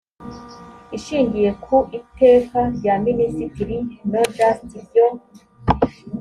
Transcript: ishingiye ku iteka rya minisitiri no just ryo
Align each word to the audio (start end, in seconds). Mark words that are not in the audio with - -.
ishingiye 0.97 1.49
ku 1.63 1.77
iteka 1.99 2.59
rya 2.75 2.93
minisitiri 3.05 3.77
no 4.11 4.21
just 4.35 4.69
ryo 4.83 5.05